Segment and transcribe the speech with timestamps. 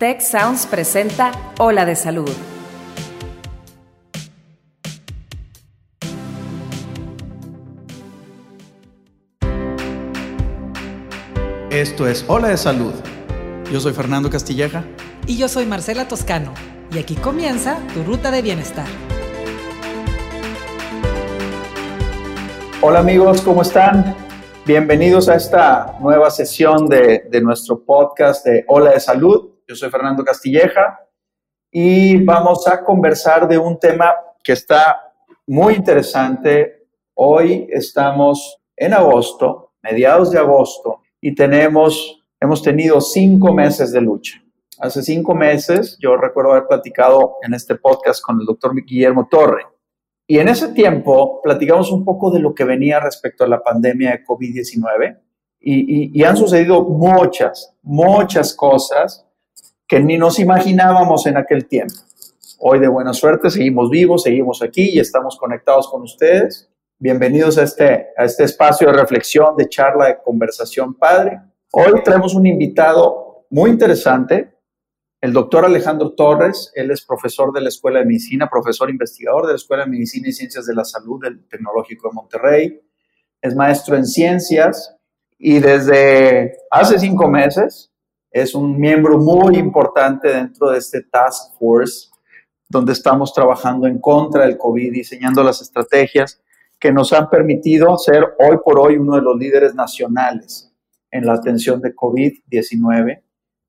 [0.00, 2.30] Tech Sounds presenta Ola de Salud.
[11.70, 12.94] Esto es Ola de Salud.
[13.70, 14.84] Yo soy Fernando Castilleja.
[15.26, 16.54] Y yo soy Marcela Toscano.
[16.90, 18.86] Y aquí comienza tu ruta de bienestar.
[22.80, 24.16] Hola amigos, ¿cómo están?
[24.64, 29.59] Bienvenidos a esta nueva sesión de, de nuestro podcast de Ola de Salud.
[29.70, 30.98] Yo soy Fernando Castilleja
[31.70, 34.12] y vamos a conversar de un tema
[34.42, 35.00] que está
[35.46, 36.88] muy interesante.
[37.14, 44.42] Hoy estamos en agosto, mediados de agosto, y tenemos, hemos tenido cinco meses de lucha.
[44.80, 49.68] Hace cinco meses yo recuerdo haber platicado en este podcast con el doctor Guillermo Torre.
[50.26, 54.10] Y en ese tiempo platicamos un poco de lo que venía respecto a la pandemia
[54.10, 55.20] de COVID-19
[55.60, 59.28] y, y, y han sucedido muchas, muchas cosas
[59.90, 61.96] que ni nos imaginábamos en aquel tiempo.
[62.60, 66.70] Hoy de buena suerte seguimos vivos, seguimos aquí y estamos conectados con ustedes.
[66.96, 71.40] Bienvenidos a este, a este espacio de reflexión, de charla, de conversación padre.
[71.72, 74.54] Hoy traemos un invitado muy interesante,
[75.20, 76.70] el doctor Alejandro Torres.
[76.76, 80.28] Él es profesor de la Escuela de Medicina, profesor investigador de la Escuela de Medicina
[80.28, 82.80] y Ciencias de la Salud del Tecnológico de Monterrey.
[83.42, 84.96] Es maestro en ciencias
[85.36, 87.89] y desde hace cinco meses
[88.30, 92.08] es un miembro muy importante dentro de este task force
[92.68, 96.40] donde estamos trabajando en contra del COVID, diseñando las estrategias
[96.78, 100.72] que nos han permitido ser hoy por hoy uno de los líderes nacionales
[101.10, 103.22] en la atención de COVID-19,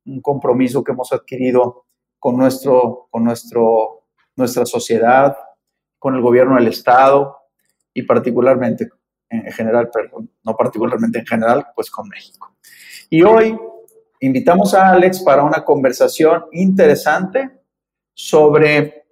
[0.06, 1.86] un compromiso que hemos adquirido
[2.20, 4.03] con, nuestro, con nuestro,
[4.36, 5.36] nuestra sociedad,
[5.98, 7.38] con el gobierno del Estado
[7.94, 8.90] y particularmente
[9.30, 12.53] en general, perdón, no particularmente en general, pues con México.
[13.09, 13.58] Y hoy
[14.22, 17.50] invitamos a Alex para una conversación interesante
[18.14, 19.06] sobre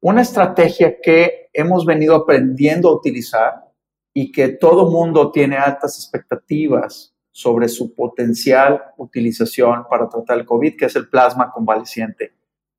[0.00, 3.68] una estrategia que hemos venido aprendiendo a utilizar
[4.14, 10.76] y que todo mundo tiene altas expectativas sobre su potencial utilización para tratar el COVID,
[10.76, 12.32] que es el plasma convaleciente.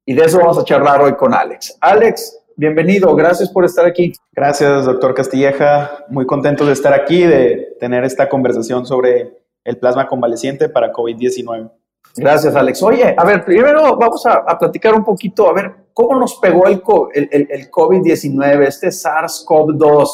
[0.05, 1.77] Y de eso vamos a charlar hoy con Alex.
[1.81, 4.13] Alex, bienvenido, gracias por estar aquí.
[4.31, 6.05] Gracias, doctor Castilleja.
[6.09, 11.71] Muy contento de estar aquí, de tener esta conversación sobre el plasma convaleciente para COVID-19.
[12.15, 12.83] Gracias, Alex.
[12.83, 16.81] Oye, a ver, primero vamos a, platicar un poquito, a ver, ¿cómo nos pegó el,
[17.13, 20.07] el, el COVID-19, este SARS-CoV-2?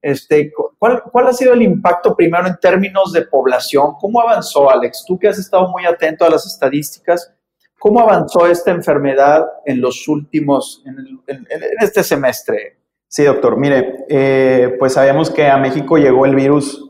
[0.00, 3.94] Este, ¿cuál, ¿Cuál ha sido el impacto primero en términos de población?
[4.00, 5.04] ¿Cómo avanzó, Alex?
[5.06, 7.32] Tú que has estado muy atento a las estadísticas,
[7.78, 11.46] ¿cómo avanzó esta enfermedad en los últimos, en, en,
[11.80, 12.78] este semestre?
[13.06, 13.56] Sí, doctor.
[13.56, 16.87] Mire, eh, pues sabemos que a México llegó el virus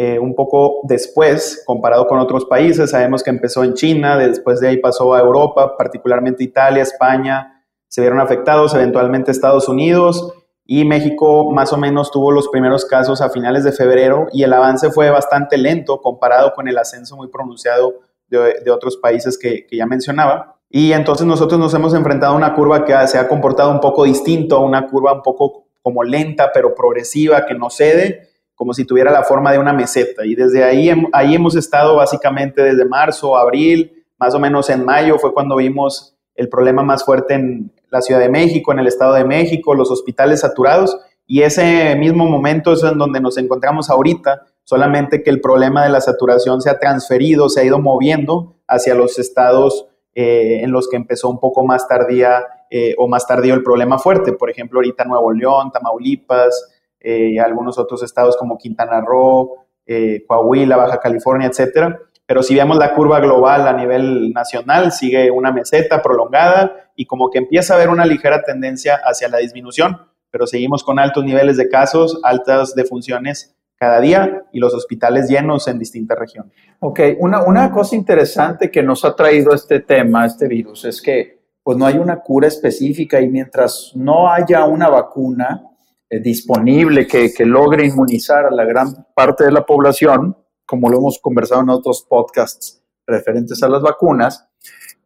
[0.00, 2.92] eh, un poco después, comparado con otros países.
[2.92, 8.02] Sabemos que empezó en China, después de ahí pasó a Europa, particularmente Italia, España, se
[8.02, 10.32] vieron afectados, eventualmente Estados Unidos
[10.64, 14.52] y México más o menos tuvo los primeros casos a finales de febrero y el
[14.52, 17.94] avance fue bastante lento comparado con el ascenso muy pronunciado
[18.28, 20.60] de, otros países que, ya mencionaba.
[20.70, 24.04] Y entonces nosotros nos hemos enfrentado a una curva que se ha comportado un poco
[24.04, 28.27] distinto, una curva un poco como lenta pero progresiva que no cede
[28.58, 30.26] como si tuviera la forma de una meseta.
[30.26, 35.16] Y desde ahí, ahí hemos estado básicamente desde marzo, abril, más o menos en mayo
[35.16, 39.14] fue cuando vimos el problema más fuerte en la Ciudad de México, en el Estado
[39.14, 40.98] de México, los hospitales saturados.
[41.24, 45.90] Y ese mismo momento es en donde nos encontramos ahorita, solamente que el problema de
[45.90, 49.86] la saturación se ha transferido, se ha ido moviendo hacia los estados
[50.16, 54.00] eh, en los que empezó un poco más tardía eh, o más tardío el problema
[54.00, 54.32] fuerte.
[54.32, 60.76] Por ejemplo, ahorita Nuevo León, Tamaulipas, eh, algunos otros estados como Quintana Roo, eh, Coahuila,
[60.76, 62.00] Baja California, etcétera.
[62.26, 67.30] Pero si vemos la curva global a nivel nacional, sigue una meseta prolongada y como
[67.30, 69.96] que empieza a haber una ligera tendencia hacia la disminución,
[70.30, 75.68] pero seguimos con altos niveles de casos, altas defunciones cada día y los hospitales llenos
[75.68, 76.52] en distintas regiones.
[76.80, 81.38] Ok, una, una cosa interesante que nos ha traído este tema, este virus, es que
[81.62, 85.64] pues no hay una cura específica y mientras no haya una vacuna,
[86.10, 90.98] eh, disponible que, que, logre inmunizar a la gran parte de la población, como lo
[90.98, 94.48] hemos conversado en otros podcasts referentes a las vacunas,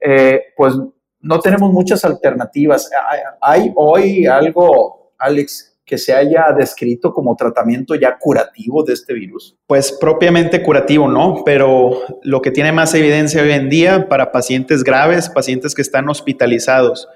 [0.00, 0.74] eh, pues
[1.20, 2.90] no tenemos muchas alternativas.
[3.40, 9.56] ¿Hay hoy algo, Alex, que se haya descrito como tratamiento ya curativo de este virus?
[9.66, 14.82] Pues propiamente curativo, no, pero lo que tiene más evidencia hoy en día para pacientes
[14.82, 17.08] graves, pacientes que están hospitalizados,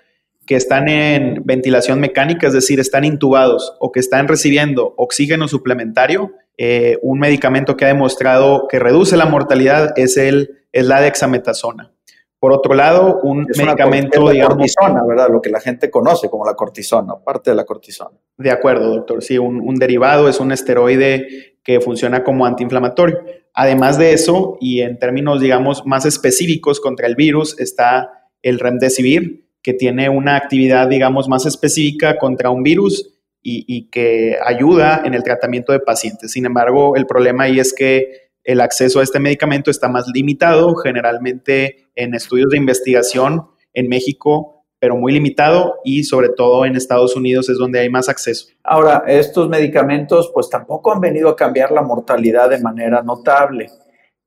[0.47, 6.33] que están en ventilación mecánica, es decir, están intubados o que están recibiendo oxígeno suplementario,
[6.57, 11.93] eh, un medicamento que ha demostrado que reduce la mortalidad es, el, es la dexametasona.
[12.39, 14.57] Por otro lado, un medicamento, una, digamos...
[14.57, 15.29] cortisona, ¿verdad?
[15.31, 18.17] Lo que la gente conoce como la cortisona, parte de la cortisona.
[18.37, 19.23] De acuerdo, doctor.
[19.23, 23.25] Sí, un, un derivado es un esteroide que funciona como antiinflamatorio.
[23.55, 29.46] Además de eso, y en términos, digamos, más específicos contra el virus, está el remdesivir,
[29.67, 35.25] que tiene una actividad, digamos, más específica contra un virus y, que ayuda en el
[35.25, 36.31] tratamiento de pacientes.
[36.31, 40.77] Sin embargo, el problema ahí es que el acceso a este medicamento está más limitado,
[40.77, 47.17] generalmente en estudios de investigación en México, pero muy limitado y sobre todo en Estados
[47.17, 48.47] Unidos es donde hay más acceso.
[48.63, 53.69] Ahora, estos medicamentos pues tampoco han venido a cambiar la mortalidad de manera notable.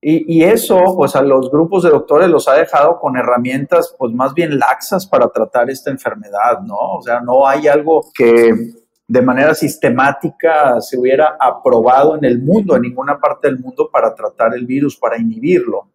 [0.02, 4.34] Y, eso, pues a los grupos de doctores los ha dejado con herramientas, pues más
[4.34, 6.78] bien laxas para tratar esta enfermedad, ¿no?
[6.78, 8.54] O sea, no hay algo que
[9.06, 14.16] de manera sistemática se hubiera aprobado en el mundo, en ninguna parte del mundo, para
[14.16, 15.90] tratar el virus, para inhibirlo.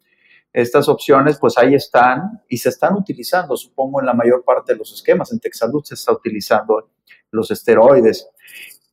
[0.53, 4.79] Estas opciones, pues ahí están y se están utilizando, supongo, en la mayor parte de
[4.81, 5.33] los esquemas.
[5.33, 6.91] En Texalud se está utilizando
[7.31, 8.29] los esteroides.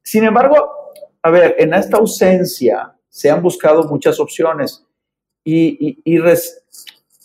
[0.02, 0.72] Sin embargo,
[1.22, 4.88] a ver, en esta ausencia se han buscado muchas opciones
[5.44, 6.20] y,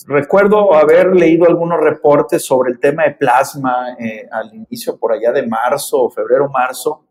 [0.06, 5.32] recuerdo haber leído algunos reportes sobre el tema de plasma eh, al inicio, por allá
[5.32, 7.06] de marzo, febrero, marzo.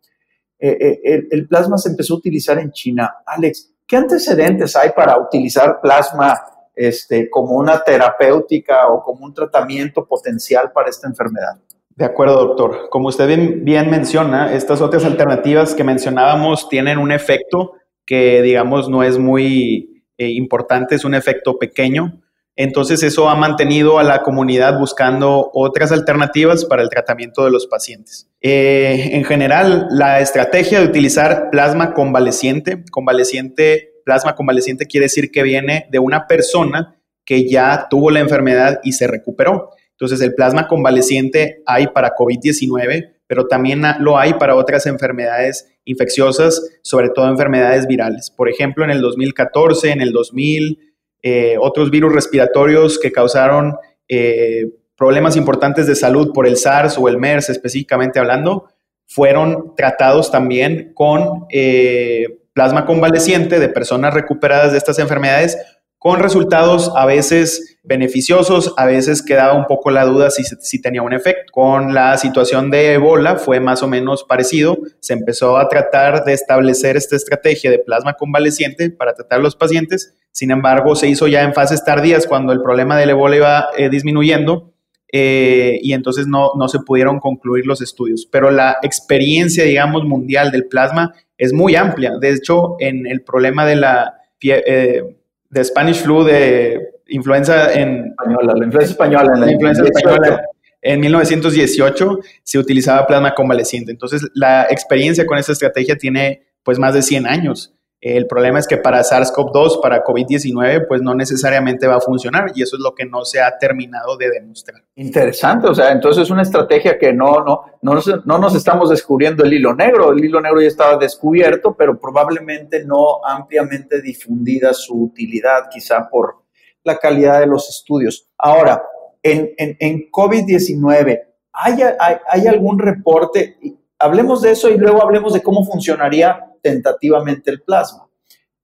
[0.58, 3.18] Eh, eh, el, plasma se empezó a utilizar en China.
[3.26, 6.42] Alex, ¿qué antecedentes hay para utilizar plasma
[6.74, 11.60] este, como una terapéutica o como un tratamiento potencial para esta enfermedad?
[11.90, 12.90] De acuerdo, doctor.
[12.90, 17.74] Como usted bien, bien menciona, estas otras alternativas que mencionábamos tienen un efecto
[18.06, 22.22] que, digamos, no es muy importante, es un efecto pequeño
[22.56, 27.68] entonces eso ha mantenido a la comunidad buscando otras alternativas para el tratamiento de los
[27.68, 28.30] pacientes.
[28.40, 35.44] Eh, en general, la estrategia de utilizar plasma convaleciente, convaleciente, plasma convaleciente quiere decir que
[35.44, 36.96] viene de una persona
[37.26, 39.72] que ya tuvo la enfermedad y se recuperó.
[39.92, 46.62] Entonces el plasma convaleciente hay para COVID-19, pero también lo hay para otras enfermedades infecciosas,
[46.82, 48.30] sobre todo enfermedades virales.
[48.30, 53.76] Por ejemplo, en el 2014, en el 2000, eh, otros virus respiratorios que causaron
[54.08, 54.68] eh,
[54.98, 58.68] problemas importantes de salud por el SARS o el MERS específicamente hablando,
[59.08, 65.58] fueron tratados también con eh, plasma convaleciente de personas recuperadas de estas enfermedades
[65.98, 71.02] con resultados a veces beneficiosos, a veces quedaba un poco la duda si, si, tenía
[71.02, 71.52] un efecto.
[71.52, 76.34] Con la situación de Ebola fue más o menos parecido, se empezó a tratar de
[76.34, 81.28] establecer esta estrategia de plasma convaleciente para tratar a los pacientes, sin embargo se hizo
[81.28, 84.72] ya en fases tardías cuando el problema del Ebola iba eh, disminuyendo.
[85.18, 88.28] Eh, y entonces no, no se pudieron concluir los estudios.
[88.30, 92.18] Pero la experiencia, digamos, mundial del plasma es muy amplia.
[92.20, 95.04] De hecho, en el problema de la eh,
[95.50, 98.08] de Spanish flu, de influenza en...
[98.08, 99.32] Española, la influenza española.
[99.34, 100.42] En la, influenza española.
[100.82, 103.92] En 1918 se utilizaba plasma convaleciente.
[103.92, 107.76] Entonces, la experiencia con esta estrategia tiene pues más de 100 años.
[108.02, 112.62] El problema es que para SARS-CoV-2, para COVID-19, pues no necesariamente va a funcionar y
[112.62, 114.84] eso es lo que no se ha terminado de demostrar.
[114.96, 119.44] Interesante, o sea, entonces es una estrategia que no, no, no, no nos estamos descubriendo
[119.44, 125.06] el hilo negro, el hilo negro ya estaba descubierto, pero probablemente no ampliamente difundida su
[125.06, 126.45] utilidad, quizá por
[126.86, 128.30] la calidad de los estudios.
[128.38, 128.82] Ahora,
[129.22, 131.22] en, en, en COVID-19,
[131.52, 133.58] ¿hay, hay, ¿hay algún reporte?
[134.00, 138.08] Hablemos de eso y luego hablemos de cómo funcionaría tentativamente el plasma.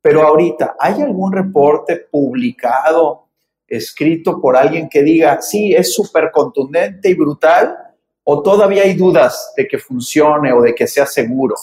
[0.02, 3.28] Pero ahorita, ¿hay algún reporte publicado,
[3.68, 7.78] escrito por alguien que diga, sí, es súper contundente y brutal?
[8.24, 11.56] ¿O todavía hay dudas de que funcione o de que sea seguro?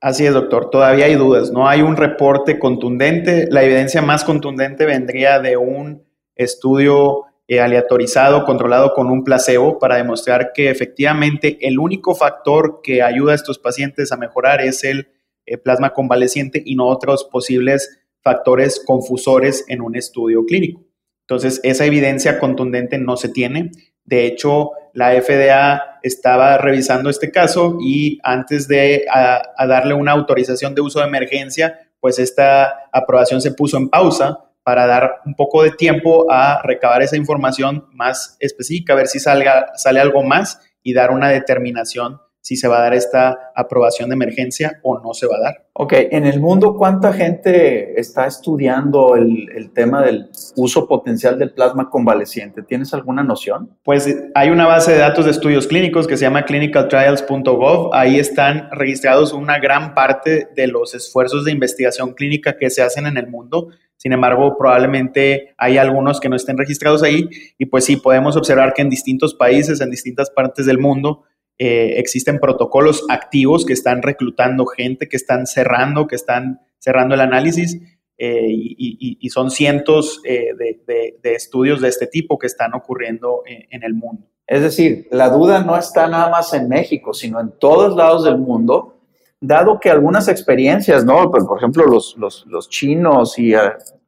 [0.00, 0.68] Así es, doctor.
[0.68, 1.50] Todavía hay dudas.
[1.50, 3.46] No hay un reporte contundente.
[3.50, 6.03] La evidencia más contundente vendría de un
[6.36, 13.02] estudio eh, aleatorizado, controlado con un placebo, para demostrar que efectivamente el único factor que
[13.02, 15.08] ayuda a estos pacientes a mejorar es el
[15.44, 20.82] eh, plasma convaleciente y no otros posibles factores confusores en un estudio clínico.
[21.20, 23.70] Entonces, esa evidencia contundente no se tiene.
[24.04, 29.04] De hecho, la FDA estaba revisando este caso y antes de
[29.58, 34.86] darle una autorización de uso de emergencia, pues esta aprobación se puso en pausa para
[34.86, 39.72] dar un poco de tiempo a recabar esa información más específica, a ver si salga,
[39.76, 44.16] sale algo más y dar una determinación si se va a dar esta aprobación de
[44.16, 45.66] emergencia o no se va a dar.
[45.72, 51.88] Ok, en el mundo, ¿cuánta gente está estudiando el, tema del uso potencial del plasma
[51.88, 52.62] convaleciente?
[52.62, 53.70] ¿Tienes alguna noción?
[53.82, 57.94] Pues hay una base de datos de estudios clínicos que se llama clinicaltrials.gov.
[57.94, 63.06] Ahí están registrados una gran parte de los esfuerzos de investigación clínica que se hacen
[63.06, 63.70] en el mundo
[64.04, 68.74] Sin embargo, probablemente hay algunos que no estén registrados ahí y pues sí, podemos observar
[68.74, 71.22] que en distintos países, en distintas partes del mundo,
[71.56, 77.22] eh, existen protocolos activos que están reclutando gente, que están cerrando, que están cerrando el
[77.22, 77.80] análisis
[78.18, 83.94] eh, y, son cientos eh, de, estudios de este tipo que están ocurriendo en, el
[83.94, 84.26] mundo.
[84.46, 88.36] Es decir, la duda no está nada más en México, sino en todos lados del
[88.36, 88.98] mundo,
[89.40, 91.30] dado que algunas experiencias, ¿no?
[91.30, 93.54] Pues, por ejemplo, los, los, chinos y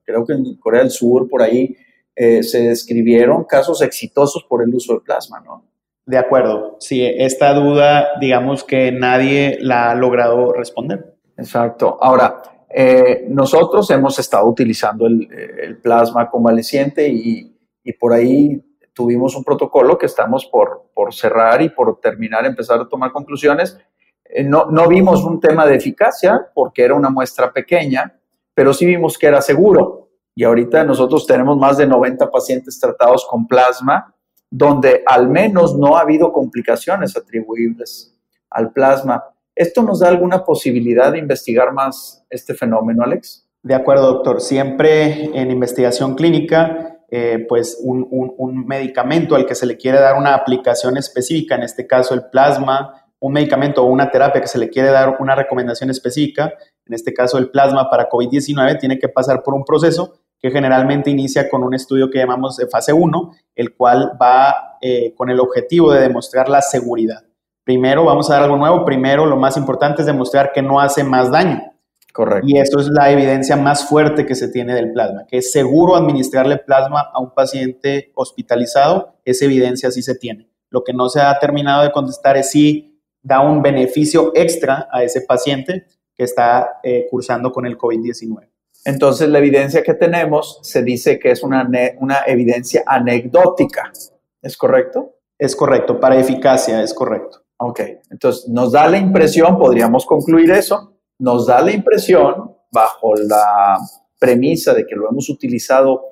[0.06, 1.76] creo que en Corea del Sur, por ahí,
[2.14, 5.64] se describieron casos exitosos por el uso de plasma, ¿no?
[6.06, 6.76] De acuerdo.
[6.78, 11.16] Sí, esta duda, digamos que nadie la ha logrado responder.
[11.36, 11.98] Exacto.
[12.00, 19.42] Ahora, eh, nosotros hemos estado utilizando el, plasma convaleciente y, y, por ahí tuvimos un
[19.42, 23.76] protocolo que estamos por, por cerrar y por terminar, empezar a tomar conclusiones.
[24.24, 28.16] Eh, no, no vimos un tema de eficacia porque era una muestra pequeña,
[28.56, 30.08] pero sí vimos que era seguro.
[30.34, 34.14] Y ahorita nosotros tenemos más de 90 pacientes tratados con plasma
[34.50, 38.16] donde al menos no ha habido complicaciones atribuibles
[38.48, 39.22] al plasma.
[39.54, 43.46] ¿Esto nos da alguna posibilidad de investigar más este fenómeno, Alex?
[43.62, 44.40] De acuerdo, doctor.
[44.40, 50.34] Siempre en investigación clínica, eh, pues un, medicamento al que se le quiere dar una
[50.34, 54.70] aplicación específica, en este caso el plasma, un medicamento o una terapia que se le
[54.70, 56.52] quiere dar una recomendación específica,
[56.86, 61.10] en este caso el plasma para COVID-19, tiene que pasar por un proceso que generalmente
[61.10, 65.40] inicia con un estudio que llamamos de fase 1, el cual va eh, con el
[65.40, 67.24] objetivo de demostrar la seguridad.
[67.64, 71.02] Primero, vamos a dar algo nuevo, primero lo más importante es demostrar que no hace
[71.02, 71.72] más daño.
[72.12, 72.46] Correcto.
[72.48, 75.96] Y eso es la evidencia más fuerte que se tiene del plasma, que es seguro
[75.96, 80.48] administrarle plasma a un paciente hospitalizado, esa evidencia sí se tiene.
[80.70, 85.02] Lo que no se ha terminado de contestar es si da un beneficio extra a
[85.02, 88.48] ese paciente que está eh, cursando con el COVID-19.
[88.84, 91.68] Entonces, la evidencia que tenemos se dice que es una,
[91.98, 93.92] una evidencia anecdótica.
[94.40, 95.16] ¿Es correcto?
[95.38, 97.42] Es correcto, para eficacia es correcto.
[97.58, 97.80] Ok,
[98.10, 103.78] entonces nos da la impresión, podríamos concluir eso, nos da la impresión, bajo la
[104.18, 106.02] premisa de que lo hemos utilizado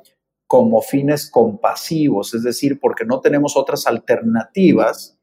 [0.46, 5.18] como fines compasivos, es decir, porque no tenemos otras alternativas,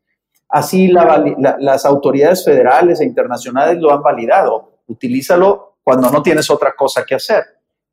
[0.50, 4.71] así las autoridades federales e internacionales lo han validado.
[4.92, 7.44] Utilízalo cuando no tienes otra cosa que hacer.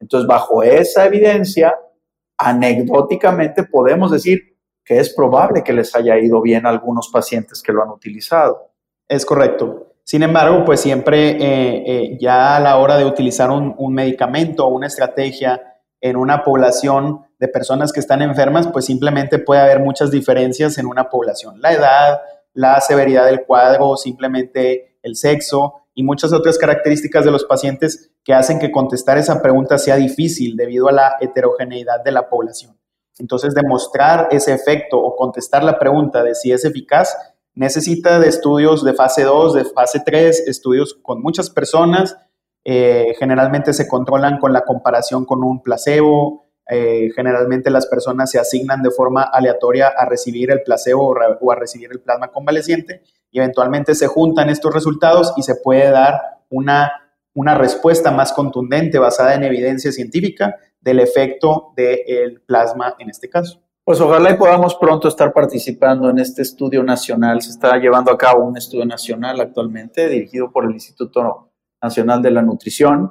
[0.01, 1.75] Entonces, bajo esa evidencia,
[2.37, 7.73] anecdóticamente podemos decir que es probable que les haya ido bien a algunos pacientes que
[7.73, 8.71] lo han utilizado.
[9.07, 9.95] Es correcto.
[10.05, 14.65] Sin embargo, pues siempre eh, eh, ya a la hora de utilizar un, un medicamento
[14.65, 15.63] o una estrategia
[16.01, 20.87] en una población de personas que están enfermas, pues simplemente puede haber muchas diferencias en
[20.87, 21.61] una población.
[21.61, 22.21] La edad,
[22.55, 28.33] la severidad del cuadro, simplemente el sexo, y muchas otras características de los pacientes que
[28.33, 32.79] hacen que contestar esa pregunta sea difícil debido a la heterogeneidad de la población.
[33.19, 37.17] Entonces, demostrar ese efecto o contestar la pregunta de si es eficaz
[37.57, 42.17] necesita de estudios de fase 2, de fase 3, estudios con muchas personas.
[42.63, 46.49] Eh, generalmente se controlan con la comparación con un placebo.
[46.71, 51.57] Eh, generalmente las personas se asignan de forma aleatoria a recibir el placebo o a
[51.57, 56.93] recibir el plasma convaleciente y eventualmente se juntan estos resultados y se puede dar una,
[57.35, 63.61] una respuesta más contundente basada en evidencia científica del efecto del plasma en este caso.
[63.85, 67.41] Pues ojalá y podamos pronto estar participando en este estudio nacional.
[67.41, 71.51] Se está llevando a cabo un estudio nacional actualmente dirigido por el Instituto
[71.83, 73.11] Nacional de la Nutrición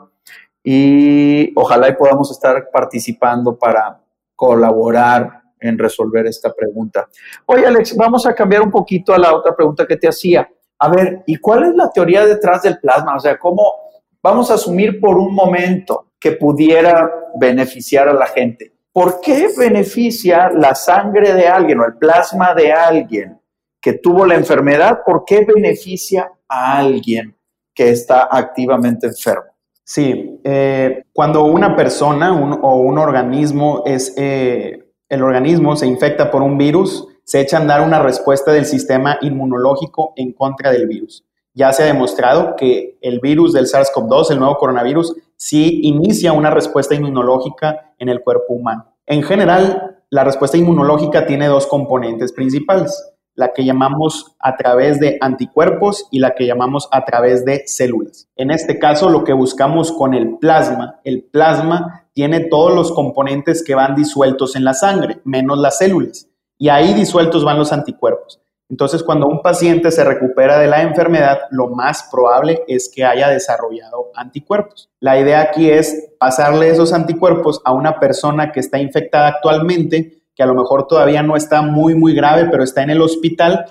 [0.64, 4.04] y ojalá y podamos estar participando para
[4.36, 7.08] colaborar en resolver esta pregunta.
[7.46, 10.50] Oye, Alex, vamos a cambiar un poquito a la otra pregunta que te hacía.
[10.80, 13.16] A ver, ¿y cuál es la teoría detrás del plasma?
[13.16, 13.74] O sea, ¿cómo
[14.22, 17.10] vamos a asumir por un momento que pudiera
[17.40, 18.74] beneficiar a la gente?
[18.92, 23.40] ¿Por qué beneficia la sangre de alguien o el plasma de alguien
[23.80, 25.00] que tuvo la enfermedad?
[25.06, 27.36] ¿Por qué beneficia a alguien
[27.74, 29.52] que está activamente enfermo?
[29.84, 36.42] Sí, eh, cuando una persona o un organismo es eh, el organismo se infecta por
[36.42, 41.24] un virus, se echa a dar una respuesta del sistema inmunológico en contra del virus.
[41.54, 46.52] Ya se ha demostrado que el virus del SARS-CoV-2, el nuevo coronavirus, sí inicia una
[46.52, 48.94] respuesta inmunológica en el cuerpo humano.
[49.06, 55.18] En general, la respuesta inmunológica tiene dos componentes principales, la que llamamos a través de
[55.22, 58.28] anticuerpos y la que llamamos a través de células.
[58.36, 63.64] En este caso, lo que buscamos con el plasma, el plasma tiene todos los componentes
[63.64, 66.28] que van disueltos en la sangre, menos las células.
[66.58, 68.42] Y ahí disueltos van los anticuerpos.
[68.70, 73.30] Entonces, cuando un paciente se recupera de la enfermedad, lo más probable es que haya
[73.30, 74.90] desarrollado anticuerpos.
[75.00, 80.42] La idea aquí es pasarle esos anticuerpos a una persona que está infectada actualmente, que
[80.42, 83.66] a lo mejor todavía no está muy, muy grave, pero está en el hospital,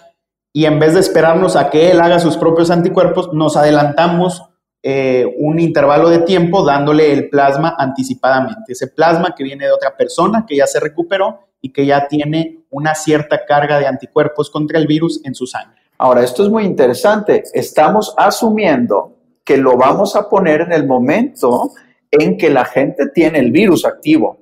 [0.52, 4.45] y en vez de esperarnos a que él haga sus propios anticuerpos, nos adelantamos
[4.88, 8.70] eh, un intervalo de tiempo dándole el plasma anticipadamente.
[8.72, 12.60] Ese plasma que viene de otra persona que ya se recuperó y que ya tiene
[12.70, 15.80] una cierta carga de anticuerpos contra el virus en su sangre.
[15.98, 17.42] Ahora, esto es muy interesante.
[17.52, 21.72] Estamos asumiendo que lo vamos a poner en el momento
[22.12, 24.38] en que la gente tiene el virus activo,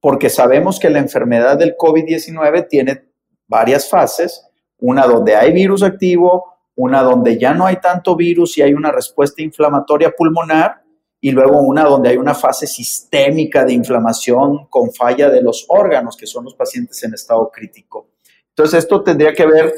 [0.00, 3.02] porque sabemos que la enfermedad del COVID-19 tiene
[3.46, 4.42] varias fases,
[4.78, 8.90] una donde hay virus activo, una donde ya no hay tanto virus y hay una
[8.90, 10.82] respuesta inflamatoria pulmonar,
[11.24, 16.16] y luego una donde hay una fase sistémica de inflamación con falla de los órganos,
[16.16, 18.08] que son los pacientes en estado crítico.
[18.48, 19.72] Entonces, esto tendría que ver,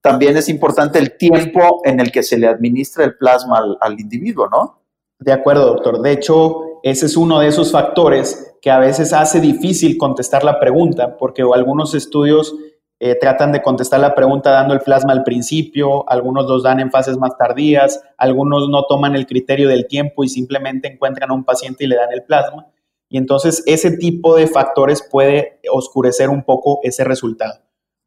[0.00, 4.48] también es importante el tiempo en el que se le administra el plasma al, individuo,
[4.48, 4.82] ¿no?
[5.20, 6.02] De acuerdo, doctor.
[6.02, 10.58] De hecho, ese es uno de esos factores que a veces hace difícil contestar la
[10.58, 12.56] pregunta, porque algunos estudios
[13.04, 16.92] eh, tratan de contestar la pregunta dando el plasma al principio, algunos los dan en
[16.92, 21.42] fases más tardías, algunos no toman el criterio del tiempo y simplemente encuentran a un
[21.42, 22.68] paciente y le dan el plasma.
[23.08, 27.54] Y entonces ese tipo de factores puede oscurecer un poco ese resultado.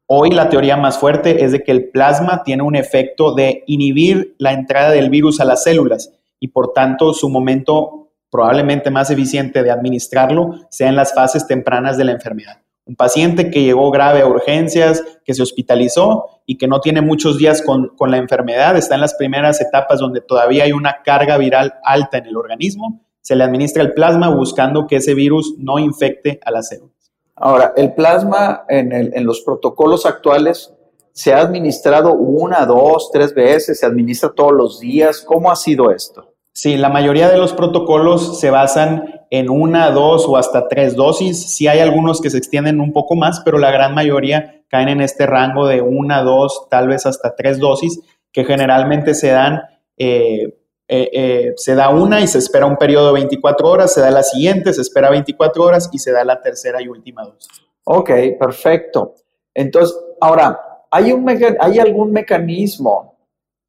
[0.08, 4.38] Hoy la teoría más fuerte es de que el plasma tiene un efecto de inhibir
[4.38, 9.62] la entrada del virus a las células y por tanto su momento probablemente más eficiente
[9.62, 12.62] de administrarlo sea en las fases tempranas de la enfermedad.
[12.86, 17.38] Un paciente que llegó grave a urgencias, que se hospitalizó y que no tiene muchos
[17.38, 21.74] días con, la enfermedad, está en las primeras etapas donde todavía hay una carga viral
[21.84, 26.39] alta en el organismo, se le administra el plasma buscando que ese virus no infecte
[26.46, 26.94] a las células.
[27.36, 30.72] Ahora, el plasma en, en los protocolos actuales
[31.12, 35.22] se ha administrado una, dos, tres veces, se administra todos los días.
[35.22, 36.35] ¿Cómo ha sido esto?
[36.57, 41.53] Sí, la mayoría de los protocolos se basan en una, dos o hasta tres dosis.
[41.53, 45.01] Sí hay algunos que se extienden un poco más, pero la gran mayoría caen en
[45.01, 48.00] este rango de una, dos, tal vez hasta tres dosis,
[48.31, 49.63] que generalmente se dan,
[49.98, 54.00] eh, eh, eh, se da una y se espera un periodo de 24 horas, se
[54.00, 57.50] da la siguiente, se espera 24 horas y se da la tercera y última dosis.
[57.83, 59.15] Ok, perfecto.
[59.53, 60.57] Entonces, ahora,
[60.89, 61.27] ¿hay, un
[61.59, 63.15] ¿hay algún mecanismo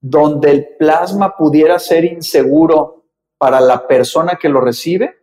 [0.09, 3.05] donde el plasma pudiera ser inseguro
[3.39, 5.15] para la persona que lo recibe?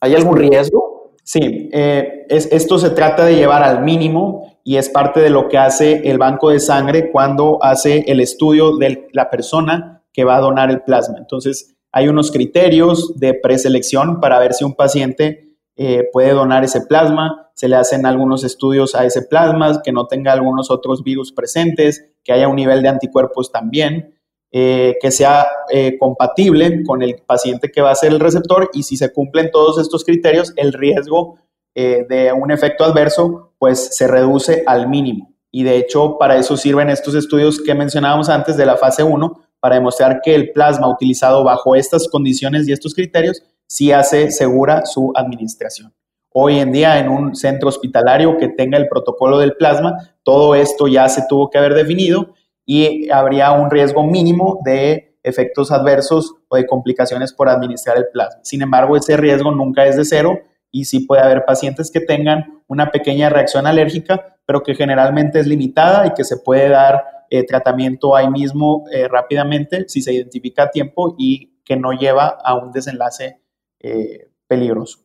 [0.00, 1.14] ¿Hay algún riesgo?
[1.24, 5.58] Sí, eh, esto se trata de llevar al mínimo y es parte de lo que
[5.58, 10.40] hace el banco de sangre cuando hace el estudio de la persona que va a
[10.40, 11.18] donar el plasma.
[11.18, 16.82] Entonces, hay unos criterios de preselección para ver si un paciente eh, puede donar ese
[16.82, 21.32] plasma, se le hacen algunos estudios a ese plasma, que no tenga algunos otros virus
[21.32, 24.18] presentes, que haya un nivel de anticuerpos también,
[24.50, 28.82] eh, que sea eh, compatible con el paciente que va a ser el receptor y
[28.82, 31.38] si se cumplen todos estos criterios, el riesgo
[31.74, 35.32] de un efecto adverso pues se reduce al mínimo.
[35.50, 39.40] Y de hecho, para eso sirven estos estudios que mencionábamos antes de la fase 1,
[39.62, 44.84] para demostrar que el plasma utilizado bajo estas condiciones y estos criterios sí hace segura
[44.84, 45.94] su administración.
[46.34, 50.88] Hoy en día en un centro hospitalario que tenga el protocolo del plasma, todo esto
[50.88, 52.34] ya se tuvo que haber definido
[52.66, 58.40] y habría un riesgo mínimo de efectos adversos o de complicaciones por administrar el plasma.
[58.44, 60.38] Sin embargo, ese riesgo nunca es de cero
[60.70, 65.46] y sí puede haber pacientes que tengan una pequeña reacción alérgica, pero que generalmente es
[65.46, 70.64] limitada y que se puede dar eh, tratamiento ahí mismo eh, rápidamente si se identifica
[70.64, 73.42] a tiempo y que no lleva a un desenlace
[73.82, 75.00] eh, peligroso.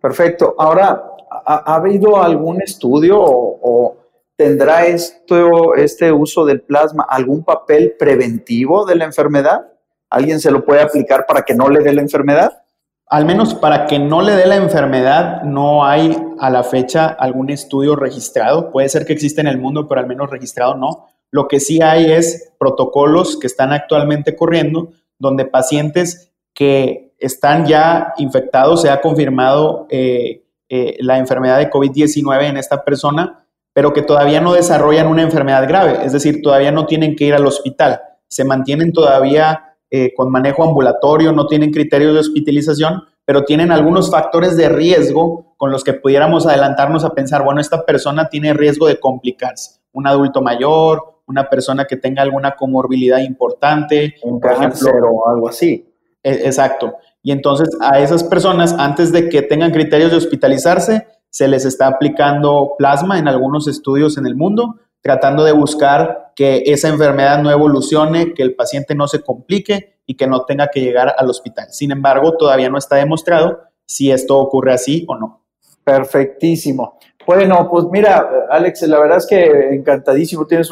[0.00, 0.54] Perfecto.
[0.58, 3.96] Ahora, ¿ha, habido algún estudio o,
[4.36, 9.66] tendrá esto, este uso del plasma algún papel preventivo de la enfermedad?
[10.10, 12.62] ¿Alguien se lo puede aplicar para que no le dé la enfermedad?
[13.08, 17.50] Al menos para que no le dé la enfermedad, no hay a la fecha algún
[17.50, 18.72] estudio registrado.
[18.72, 21.06] Puede ser que exista en el mundo, pero al menos registrado no.
[21.30, 28.14] Lo que sí hay es protocolos que están actualmente corriendo donde pacientes que están ya
[28.18, 34.02] infectados, se ha confirmado eh, eh, la enfermedad de COVID-19 en esta persona, pero que
[34.02, 38.00] todavía no desarrollan una enfermedad grave, es decir, todavía no tienen que ir al hospital,
[38.26, 44.10] se mantienen todavía eh, con manejo ambulatorio, no tienen criterios de hospitalización, pero tienen algunos
[44.10, 48.86] factores de riesgo con los que pudiéramos adelantarnos a pensar, bueno, esta persona tiene riesgo
[48.86, 55.28] de complicarse, un adulto mayor, una persona que tenga alguna comorbilidad importante, un cáncer o
[55.28, 55.92] algo así.
[56.26, 56.96] E, exacto.
[57.22, 61.86] Y entonces a esas personas, antes de que tengan criterios de hospitalizarse, se les está
[61.86, 67.50] aplicando plasma en algunos estudios en el mundo, tratando de buscar que esa enfermedad no
[67.50, 71.68] evolucione, que el paciente no se complique y que no tenga que llegar al hospital.
[71.70, 75.42] Sin embargo, todavía no está demostrado si esto ocurre así o no.
[75.84, 76.98] Perfectísimo.
[77.24, 80.70] Bueno, pues mira, Alex, la verdad es que encantadísimo, tienes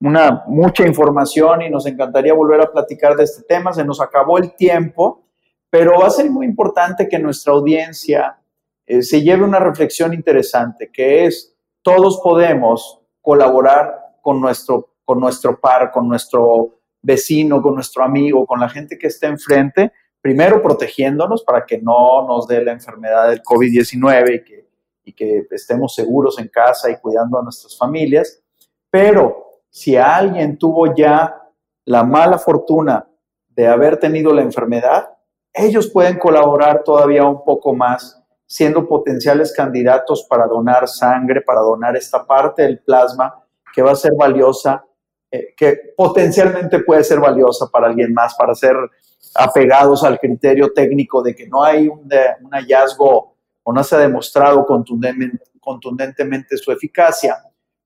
[0.00, 3.72] una mucha información y nos encantaría volver a platicar de este tema.
[3.72, 5.24] Se nos acabó el tiempo,
[5.70, 8.38] pero va a ser muy importante que nuestra audiencia
[8.86, 15.58] eh, se lleve una reflexión interesante, que es todos podemos colaborar con nuestro, con nuestro
[15.58, 21.44] par, con nuestro vecino, con nuestro amigo, con la gente que esté enfrente, primero protegiéndonos
[21.44, 24.68] para que no nos dé la enfermedad del COVID-19 y que,
[25.04, 28.42] y que estemos seguros en casa y cuidando a nuestras familias,
[28.90, 29.45] pero
[29.76, 31.36] si alguien tuvo ya
[31.84, 33.06] la mala fortuna
[33.48, 35.10] de haber tenido la enfermedad,
[35.52, 41.94] ellos pueden colaborar todavía un poco más, siendo potenciales candidatos para donar sangre, para donar
[41.94, 44.82] esta parte del plasma que va a ser valiosa,
[45.30, 48.76] eh, que potencialmente puede ser valiosa para alguien más, para ser
[49.34, 52.08] apegados al criterio técnico de que no hay un,
[52.50, 54.64] hallazgo o no se ha demostrado
[55.60, 57.36] contundentemente su eficacia,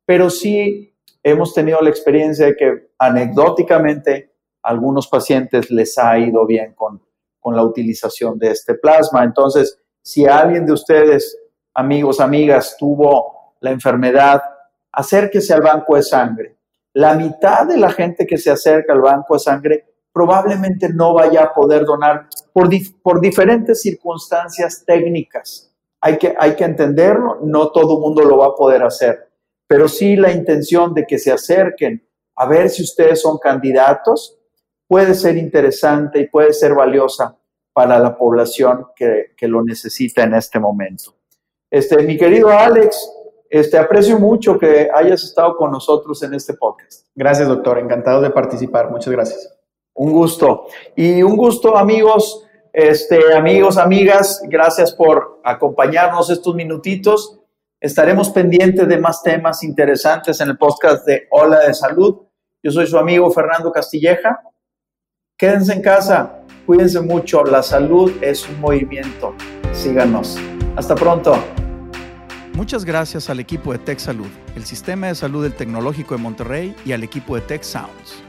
[0.07, 0.91] pero sí
[1.23, 7.01] hemos tenido la experiencia de que anecdóticamente a algunos pacientes les ha ido bien con
[7.41, 9.25] con la utilización de este plasma.
[9.25, 11.37] Entonces, si alguien de ustedes,
[11.75, 14.43] amigos, amigas, tuvo la enfermedad,
[14.93, 16.57] acérquese al banco de sangre.
[16.93, 21.45] La mitad de la gente que se acerca al banco de sangre probablemente no vaya
[21.45, 22.69] a poder donar por,
[23.03, 25.73] por diferentes circunstancias técnicas.
[26.01, 29.30] Hay que, hay que entenderlo, no todo el mundo lo va a poder hacer,
[29.71, 32.05] pero sí la intención de que se acerquen
[32.35, 34.37] a ver si ustedes son candidatos
[34.89, 37.39] puede ser interesante y puede ser valiosa
[37.73, 41.15] para la población que, lo necesita en este momento.
[41.71, 43.13] Este, mi querido Alex,
[43.49, 47.07] este, aprecio mucho que hayas estado con nosotros en este podcast.
[47.15, 47.79] Gracias, doctor.
[47.79, 48.91] Encantado de participar.
[48.91, 49.57] Muchas gracias.
[49.95, 50.67] Un gusto.
[50.97, 54.43] Y un gusto, amigos, este, amigos, amigas.
[54.49, 57.40] Gracias por acompañarnos estos minutitos.
[57.81, 62.27] Estaremos pendientes de más temas interesantes en el podcast de Hola de Salud.
[62.63, 64.39] Yo soy su amigo Fernando Castilleja.
[65.35, 69.35] Quédense en casa, cuídense mucho, la salud es un movimiento.
[69.73, 70.39] Síganos.
[70.77, 71.43] Hasta pronto.
[72.53, 76.77] Muchas gracias al equipo de Tech Salud, el sistema de salud del Tecnológico de Monterrey
[76.85, 78.23] y al equipo de Tech Sounds.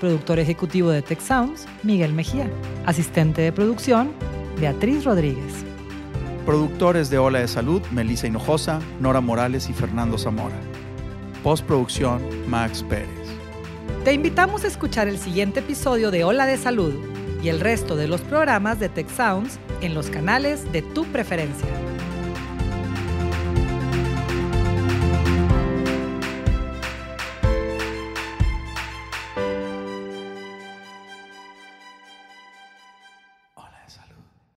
[0.00, 2.50] Productor ejecutivo de Tech Sounds, Miguel Mejía.
[2.84, 4.10] Asistente de producción,
[4.58, 5.64] Beatriz Rodríguez.
[6.44, 10.56] Productores de Ola de Salud, Melissa Hinojosa, Nora Morales y Fernando Zamora.
[11.44, 13.08] Postproducción, Max Pérez.
[14.04, 16.94] Te invitamos a escuchar el siguiente episodio de Ola de Salud
[17.44, 21.68] y el resto de los programas de Tech Sounds en los canales de tu preferencia.